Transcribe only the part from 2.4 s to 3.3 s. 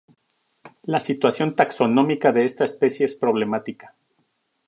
esta especie es